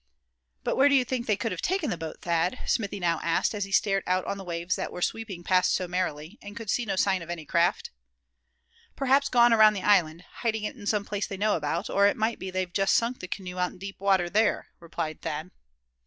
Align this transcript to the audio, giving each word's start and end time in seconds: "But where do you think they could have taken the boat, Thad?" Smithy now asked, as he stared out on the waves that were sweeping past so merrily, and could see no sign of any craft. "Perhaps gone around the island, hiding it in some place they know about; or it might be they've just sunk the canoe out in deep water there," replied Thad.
"But 0.63 0.77
where 0.77 0.89
do 0.89 0.95
you 0.95 1.05
think 1.05 1.27
they 1.27 1.35
could 1.37 1.51
have 1.51 1.61
taken 1.61 1.91
the 1.91 1.95
boat, 1.97 2.21
Thad?" 2.23 2.57
Smithy 2.65 2.99
now 2.99 3.19
asked, 3.21 3.53
as 3.53 3.65
he 3.65 3.71
stared 3.71 4.03
out 4.07 4.25
on 4.25 4.39
the 4.39 4.43
waves 4.43 4.75
that 4.75 4.91
were 4.91 5.03
sweeping 5.03 5.43
past 5.43 5.75
so 5.75 5.87
merrily, 5.87 6.39
and 6.41 6.57
could 6.57 6.71
see 6.71 6.85
no 6.85 6.95
sign 6.95 7.21
of 7.21 7.29
any 7.29 7.45
craft. 7.45 7.91
"Perhaps 8.95 9.29
gone 9.29 9.53
around 9.53 9.73
the 9.73 9.83
island, 9.83 10.23
hiding 10.37 10.63
it 10.63 10.75
in 10.75 10.87
some 10.87 11.05
place 11.05 11.27
they 11.27 11.37
know 11.37 11.55
about; 11.55 11.87
or 11.87 12.07
it 12.07 12.17
might 12.17 12.39
be 12.39 12.49
they've 12.49 12.73
just 12.73 12.95
sunk 12.95 13.19
the 13.19 13.27
canoe 13.27 13.59
out 13.59 13.73
in 13.73 13.77
deep 13.77 13.99
water 13.99 14.27
there," 14.27 14.69
replied 14.79 15.21
Thad. 15.21 15.51